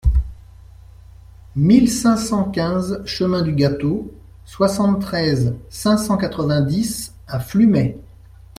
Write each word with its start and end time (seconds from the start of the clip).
mille 1.55 1.87
cinq 1.87 2.17
cent 2.17 2.45
quinze 2.49 3.03
chemin 3.05 3.43
du 3.43 3.53
Gâteau, 3.53 4.11
soixante-treize, 4.45 5.53
cinq 5.69 5.97
cent 5.97 6.17
quatre-vingt-dix 6.17 7.13
à 7.27 7.39
Flumet 7.39 7.99